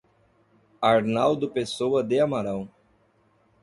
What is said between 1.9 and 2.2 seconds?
de